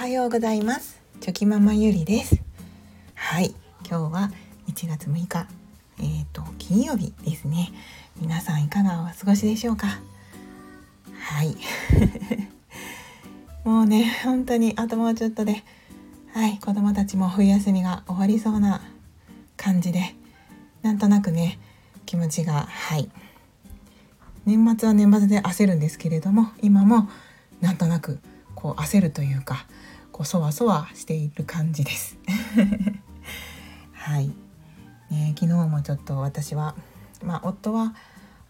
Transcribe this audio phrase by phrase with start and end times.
[0.00, 0.98] はようございます。
[1.20, 2.40] チョキママゆりです。
[3.14, 3.54] はい。
[3.86, 4.30] 今日は
[4.66, 5.46] 1月6日。
[5.98, 7.70] えっ、ー、と金曜日ですね。
[8.18, 10.00] 皆さんいかがお過ごしでしょうか？
[11.18, 11.54] はい。
[13.62, 15.62] もうね本当にあともうちょっとで。
[16.32, 16.58] はい。
[16.58, 18.80] 子供たちも冬休みが終わりそうな
[19.58, 20.14] 感じで。
[20.80, 21.58] なんとなくね
[22.06, 23.10] 気持ちがはい。
[24.46, 27.10] 年末は年末で焦るんですけれども今も
[27.60, 28.18] なんとなく
[28.54, 29.66] こう焦るというか
[30.20, 32.18] こうそわそわしている感じです。
[33.94, 34.28] はい、
[35.10, 36.74] ね、昨日もちょっと私は
[37.24, 37.94] まあ夫は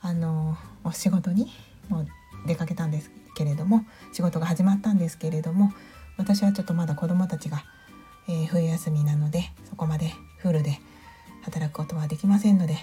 [0.00, 1.48] あのお仕事に
[1.88, 2.08] もう
[2.44, 5.72] 出かけたんですけれども仕事が始まったんですけれども
[6.16, 7.62] 私はちょっとまだ子どもたちが、
[8.28, 10.80] えー、冬休みなのでそこまでフルで
[11.42, 12.78] 働くことはできませんので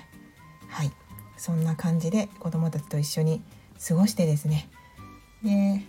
[0.69, 0.91] はい。
[1.35, 3.41] そんな感じで子どもたちと一緒に
[3.85, 4.69] 過ごしてですね。
[5.43, 5.83] で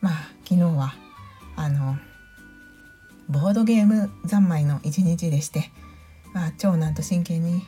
[0.00, 0.94] まあ昨日は
[1.56, 1.96] あの
[3.28, 5.70] ボードゲーム三昧の一日でして、
[6.32, 7.62] まあ、長男と真剣に、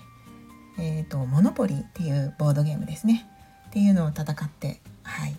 [0.79, 3.29] えーと、モノポリっていうボードゲームですね。
[3.69, 5.37] っていうのを戦って、はい。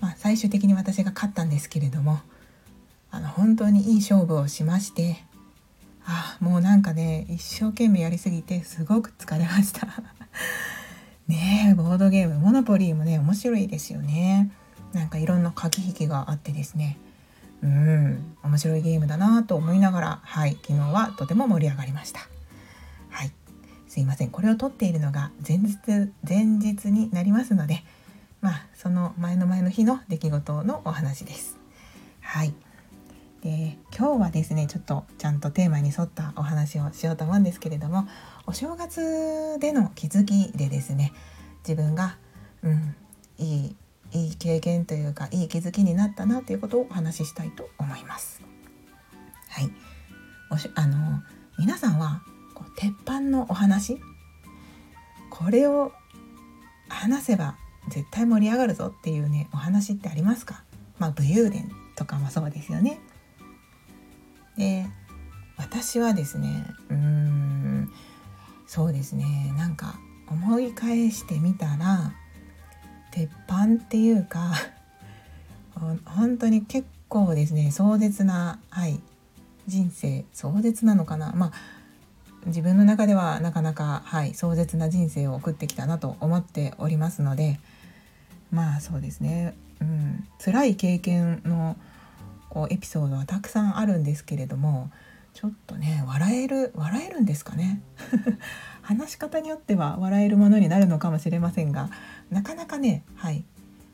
[0.00, 2.20] まあ、最終的に私が勝ったんですけれども
[3.10, 5.16] あの本当にいい勝負をしまして
[6.04, 9.86] あもうなんかね一生懸命やりすぎてすごく疲れました。
[11.28, 14.50] ねえボードゲームモノポリーもね面白いですよね。
[14.94, 16.96] なんかいろんな駆け引きがあってですね。
[17.62, 18.36] うん。
[18.42, 20.56] 面白いゲームだなと思いながらはい。
[20.62, 22.20] 昨日はとても盛り上がりました。
[23.10, 23.32] はい。
[23.88, 24.30] すいません。
[24.30, 25.76] これを撮っているのが前日
[26.28, 27.82] 前日になりますので
[28.40, 31.58] まあその前の前の日の出来事のお話です。
[32.20, 32.54] はい。
[33.42, 38.08] で今日はですねちょっとちゃんとテーマに沿ったお話をしようと思うんですけれども
[38.46, 41.12] お正月での気づきでですね
[41.66, 42.16] 自分が、
[42.62, 42.96] うん、
[43.38, 43.76] いい
[44.12, 48.42] いい経験というかいい気づきになったなということをお話ししたいと思います。
[49.48, 49.70] はい、
[50.50, 51.22] おしあの
[51.58, 52.22] 皆さんは
[52.54, 53.98] こう鉄板のお話
[55.30, 55.92] これを
[56.88, 57.56] 話せば
[57.90, 60.64] 絶対盛り上がるぞっていうねお話ってありますか？
[60.98, 63.00] まあ武勇伝とかもそうですよね。
[64.56, 64.86] で
[65.56, 67.92] 私はですねうーん
[68.66, 72.12] そうですねなんか思い返してみたら
[73.10, 74.52] 鉄板っていうか
[76.04, 79.00] 本当に結構ですね壮絶な、はい、
[79.66, 81.32] 人生壮絶なのかな。
[81.32, 81.52] まあ
[82.46, 87.58] 自分の中ではなかなか、はい、壮絶な人生を送ってきたなと思っておりますので
[88.50, 91.76] まあそうですね、うん、辛い経験の
[92.48, 94.90] こうエピソードはたくさんあるんですけれども
[95.38, 97.80] ちょっとね笑える笑えるんですかね。
[98.82, 101.90] 話し方によっては笑えるものになるのかもしれませんが
[102.28, 103.44] なかなかねはい。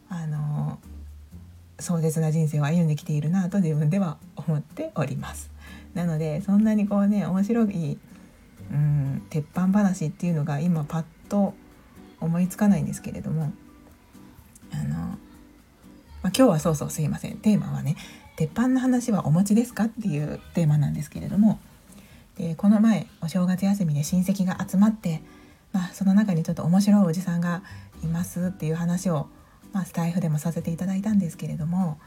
[0.08, 0.78] あの
[1.78, 5.50] 壮絶な人生を歩んできているなと自分では思っております。
[5.92, 7.98] なのでそんなにこうね面白い、
[8.72, 11.52] うん、鉄板話っていうのが今パッと
[12.22, 13.52] 思いつかないんですけれども
[14.72, 15.18] あの、まあ、
[16.22, 17.36] 今日はそうそうすいません。
[17.36, 17.96] テーマはね
[18.36, 21.58] 「鉄板の話はお持ちですか?」っていうテーマなんですけれども
[22.36, 25.22] でこの前お正月休みで親戚が集まって
[25.74, 27.62] まあ、その中にちょっと面白いおじさんが
[28.02, 29.26] いますっていう話を、
[29.72, 31.98] まあ、スタイフでもさせていただいたんですけれども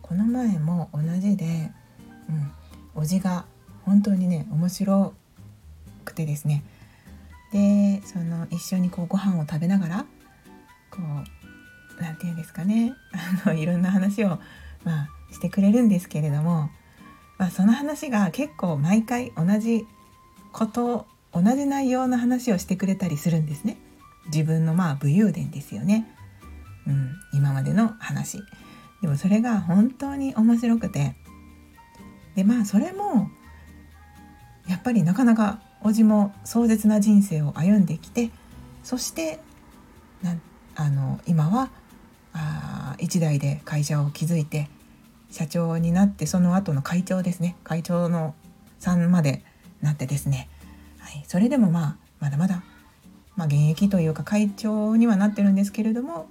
[0.00, 1.72] この前も同じで、
[2.28, 3.44] うん、おじが
[3.84, 5.12] 本当にね面白
[6.04, 6.62] くてですね
[7.52, 10.06] でその一緒にこうご飯を食べながら
[10.92, 12.94] こう何て言うんですかね
[13.44, 14.38] あのいろんな話を、
[14.84, 16.70] まあ、してくれるんですけれども、
[17.38, 19.86] まあ、その話が結構毎回同じ
[20.52, 23.76] こと同じ内容の話をしてくれたりするんですね。
[24.26, 26.08] 自分のまあ武勇伝ですよね、
[26.86, 28.38] うん、今までの話。
[29.02, 31.14] でもそれが本当に面白くて。
[32.34, 33.30] でまあそれも
[34.68, 38.30] やっぱりなかなかおじも壮絶な人生を歩んできて
[38.82, 39.40] そして
[40.22, 40.36] な
[40.74, 41.70] あの今は
[42.32, 44.68] あ一代で会社を築いて
[45.36, 47.56] 社長になってその後の会長ですね。
[47.62, 48.34] 会長の
[48.78, 49.44] さんまで
[49.82, 50.48] なってですね。
[50.98, 52.62] はい、それでもまあまだまだ、
[53.36, 56.26] まあ、現役というか会長にはなってるんですけれども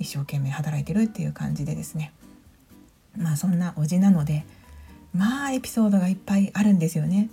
[0.00, 2.12] 一生懸命働いてるっていう感じでですね。
[3.16, 4.44] まあそんなおじなので
[5.14, 7.30] まあエピソードがいっぱいあるんですよね。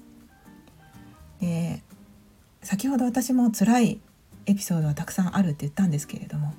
[1.41, 1.81] で
[2.61, 3.99] 先ほど私も辛い
[4.45, 6.53] エピソードはたくさんあるって言ったんですけれども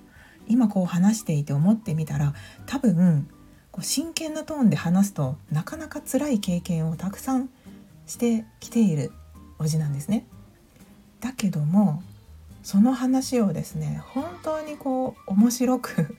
[0.48, 2.34] 今こう話していて思ってみたら
[2.66, 3.28] 多分
[3.78, 7.48] こう真剣なトーンで話すとなかなか辛い経験をたくさん
[8.08, 9.12] してきている
[9.60, 10.26] おじなんですね。
[11.20, 12.02] だけども
[12.64, 16.18] その話をですね本当にこう面白く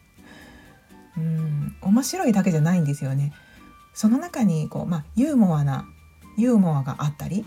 [1.18, 3.34] うん面白いだけじゃないんですよね。
[3.94, 5.86] その中にこう、まあ、ユーモアな
[6.38, 7.46] ユーモアがあったり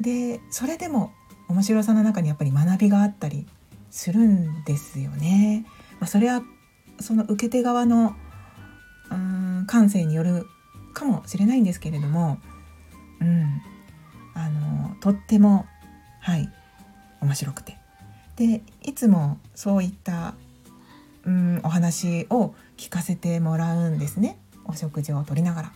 [0.00, 1.12] でそれでも
[1.48, 3.46] 面白さの中にやっぱり学びがあったり
[3.90, 5.66] するんですよね。
[6.00, 6.42] まあ、それは
[6.98, 8.16] その受け手側の
[9.10, 10.46] うん感性による
[10.92, 12.38] かもしれないんですけれども、
[13.20, 13.62] うん、
[14.34, 15.66] あのとっても
[16.20, 16.50] はい
[17.20, 17.76] 面白くて
[18.36, 20.34] でいつもそういった
[21.24, 25.72] うんお話を聞かせてもらうんですねお食事をとりながら。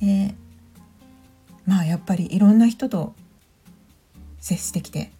[0.00, 0.34] で
[1.64, 3.14] まあやっぱりいろんな人と
[4.38, 5.10] 接してきて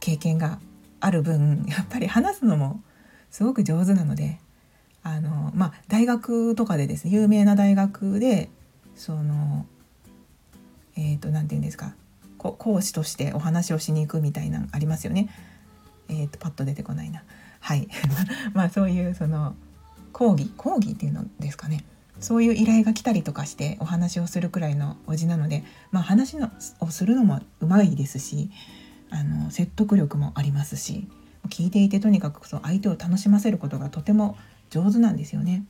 [0.00, 0.58] 経験が
[1.00, 2.82] ある分やっぱり話すのも
[3.30, 4.40] すごく上手なので
[5.04, 8.50] あのまあ大学とかでですね有名な大学で
[8.96, 9.66] その
[10.96, 11.94] えっ、ー、と何て言うんですか
[12.38, 15.30] 講師としてお話をしに行くみたいなありますよね。
[16.10, 17.22] えーと、パッと出てこないな。
[17.60, 17.88] はい
[18.52, 19.54] まあそういうその
[20.12, 21.82] 講義講義っていうのですかね
[22.20, 26.50] そういう依頼が来たりとかしてお話をするくらいのおじなので、まあ、話の
[26.80, 28.50] をするのもうまいですし
[29.10, 31.08] あの説得力もありますし
[31.48, 34.36] 聞いていてとにかくそう相手を楽しませることがとても
[34.74, 35.64] 上手なんですよね。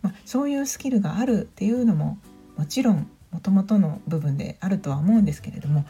[0.00, 2.18] まあ、そういうスキルがあるっていうのも
[2.56, 5.84] もちろんもともとの部分であるとは思うんですけれども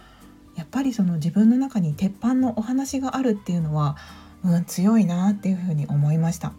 [0.56, 3.96] やっぱりその自分の中に鉄板のお話があるっていうのは、
[4.42, 6.52] うん、強いなっていうふうに思いました。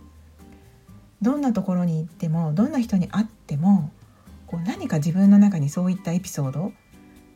[1.21, 3.91] どんなところに行ってもどんな人に会っても
[4.47, 6.71] こう何か自分の中にそういったエピソード、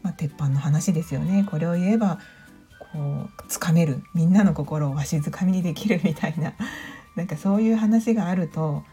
[0.04, 2.20] まあ、鉄板の話ですよねこれを言えば
[2.80, 6.54] こうつかめるみんなの心をわしづかみにできるみたいな
[7.16, 8.84] なんかそういう話があると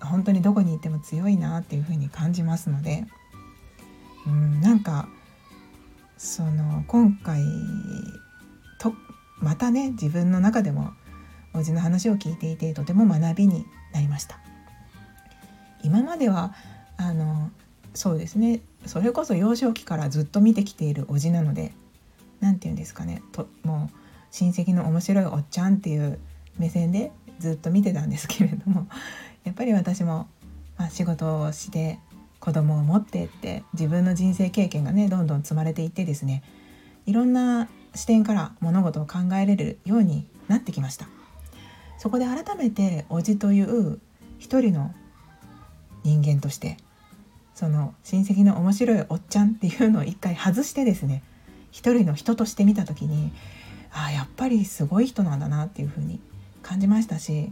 [0.00, 3.04] 本当にどこに行っても強いなっていうふうに感じますので
[4.26, 5.08] うんなんか
[6.16, 7.42] その今回
[8.80, 8.92] と
[9.38, 10.92] またね自分の中でも
[11.54, 14.38] おじの話を聞いていてとても学びになりました。
[15.82, 16.54] 今までは
[16.96, 17.50] あの
[17.94, 21.72] そうですねそれこそ幼少期からずっと見てきているおじなので
[22.40, 23.96] 何て言うんですかねともう
[24.30, 26.18] 親戚の面白いおっちゃんっていう
[26.58, 28.86] 目線でずっと見てたんですけれども
[29.44, 30.28] やっぱり私も、
[30.76, 31.98] まあ、仕事をして
[32.40, 36.42] 子供を持ってって自分の人生経験がねどんどん積まれていってですね
[37.06, 41.08] いろんな視点から物事を考えれるようになってきました。
[41.98, 43.98] そこで改めておじという
[44.38, 44.94] 一人の
[46.04, 46.76] 人間として
[47.54, 51.24] その親戚の面白いおっちゃんっていうのを一回外してですね
[51.72, 53.32] 一人の人として見た時に
[53.92, 56.20] ああやっぱりすごい人なんだなっていうふうに
[56.68, 57.50] 感じましたし、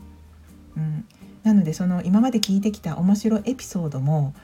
[0.76, 1.06] うん、
[1.42, 4.34] なのでその今まで聞いてきた面白エピソードも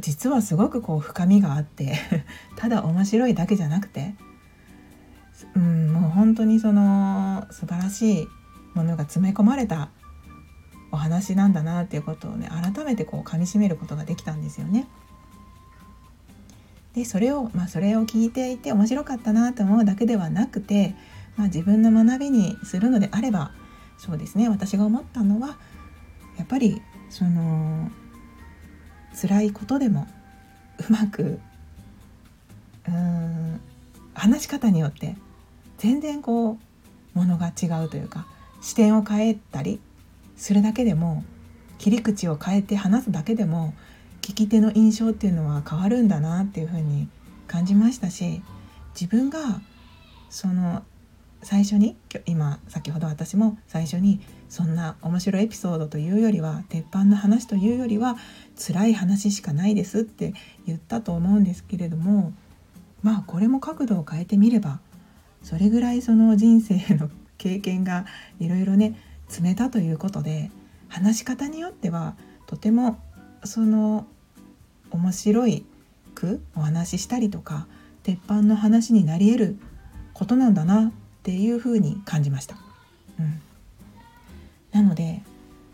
[0.00, 1.98] 実はすごくこう深みがあって
[2.56, 4.14] ただ面白いだけじゃなくて、
[5.54, 8.28] うん、もう本当にその素晴らしい
[8.72, 9.90] ものが詰め込まれた
[10.90, 14.88] お話なんだなっていうことをね改めてこう噛みしめることができたんですよね。
[16.94, 20.94] でそれをまあそれを聞いていて面白かったなと思うだけではなくて、
[21.36, 23.52] まあ、自分の学びにするのであれば
[23.98, 24.48] そうですね。
[24.48, 25.56] 私が思ったのは
[26.36, 27.90] やっぱりその
[29.20, 30.06] 辛いことでも
[30.88, 31.38] うまく
[32.88, 33.60] うん
[34.14, 35.16] 話し方によって
[35.78, 36.58] 全然こ
[37.14, 38.26] うものが違うというか
[38.60, 39.80] 視点を変えたり
[40.36, 41.24] するだけでも
[41.78, 43.74] 切り口を変えて話すだけでも
[44.20, 47.08] 聞き手の印象っていうのは変わるんだなっていうふうに
[47.48, 48.40] 感じましたし
[48.94, 49.60] 自分が
[50.30, 50.84] その
[51.42, 51.96] 最初に
[52.26, 58.16] 今先ほど私も最初にそんな面白いエピソードというよりは鉄板の話というよりは
[58.56, 60.34] 辛い話しかないですって
[60.66, 62.32] 言ったと思うんですけれども
[63.02, 64.80] まあこれも角度を変えてみれば
[65.42, 68.06] それぐらいその人生の経験が
[68.38, 68.96] いろいろね
[69.28, 70.50] 積めたということで
[70.88, 72.14] 話し方によっては
[72.46, 73.00] とても
[73.44, 74.06] その
[74.90, 75.66] 面白い
[76.14, 77.66] くお話ししたりとか
[78.04, 79.58] 鉄板の話になり得る
[80.12, 82.56] ことなんだなっていうふうに感じました。
[83.20, 83.40] うん、
[84.72, 85.22] なので、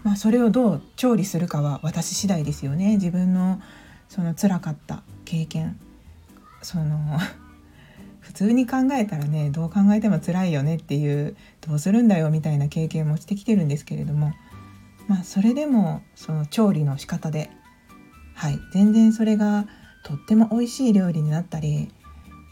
[0.05, 2.97] まあ、それをどう調理するかは私次第ですよね。
[2.97, 3.59] 自分の
[4.11, 5.79] その辛かった経験。
[6.61, 7.19] その
[8.21, 14.35] 普通に考えたらねどう考えても辛いよねっていうどうするんだよみたいな経験もしてきてるんですけれども。
[15.07, 17.51] まあそれでもその調理の仕方で
[18.35, 18.61] はい。
[18.73, 19.67] 全然それが
[20.05, 21.91] とっても美味しい料理になったり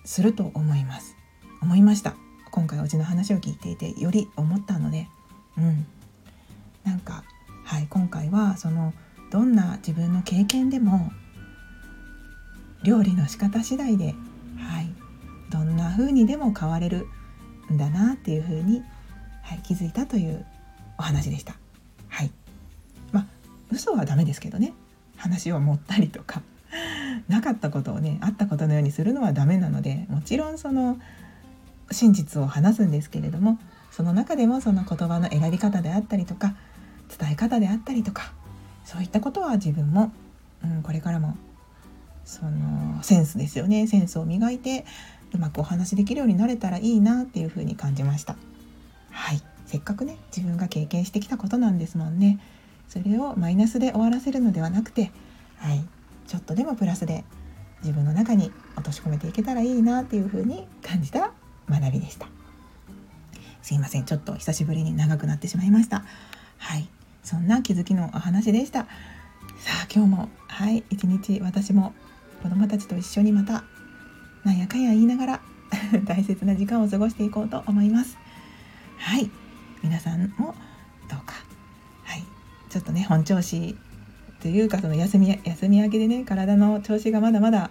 [0.06, 1.14] すると思います。
[1.60, 2.16] 思いました。
[2.56, 5.08] 今回おじの話を聞いていてより思ったので
[5.58, 5.86] うん
[6.84, 7.22] なんか
[7.64, 8.94] はい今回はその
[9.30, 11.12] どんな自分の経験でも
[12.82, 14.14] 料理の仕方次第で
[14.58, 14.90] はい
[15.50, 17.06] どんな風にでも変われる
[17.70, 18.82] んだなっていう風に、
[19.42, 20.46] はい、気づいたという
[20.98, 21.56] お話でした。
[22.08, 22.30] はい。
[23.12, 23.26] まあ
[23.70, 24.72] 嘘はダメですけどね。
[25.16, 26.42] 話を持ったりとか
[27.28, 30.98] なかったことをねあったことのようにするのはダメなのでもちろんその
[31.90, 33.58] 真実を話すんですけれども
[33.90, 36.54] その中でもその言葉の選び方であったりとか
[37.18, 38.32] 伝え方であったりとか
[38.84, 40.12] そういったことは自分も、
[40.64, 41.36] うん、これからも
[42.24, 43.86] そのセンスですよね。
[43.86, 44.84] センスを磨いて
[45.32, 48.36] うまくお話できるようになれたらいいなっていうふうに感じました。
[49.10, 49.42] はい。
[49.66, 52.40] せっかくね自分が経験してきたことなんですもんね。
[52.88, 55.12] それをマイナスで終わらせるのではなくて
[55.56, 55.84] はい。
[56.26, 57.24] ちょっとでもプラスで
[57.82, 61.32] 自分の中に落とし込めていけたらいいなっていうふうに感じた
[61.68, 62.26] 学びでした。
[63.62, 64.04] すいません。
[64.04, 66.04] ちょっと久しぶりに長くなってしまいました。
[66.58, 66.88] はい。
[67.24, 68.84] そんな気づきのお話でした。
[69.58, 70.84] さあ今日もはい。
[70.90, 71.92] 一日私も
[72.42, 73.64] 子供たちと一緒にまた
[74.44, 75.40] なんやかんや言いながら
[76.06, 78.16] 大切な時間を過ごしていこうと思います。
[78.98, 79.30] はい。
[79.82, 80.54] 皆さんも
[81.10, 81.34] どうか。
[82.04, 82.24] はい。
[82.70, 83.76] ちょっとね本調子
[84.40, 87.70] というかその休み休み明けでね体の調子がまだまだ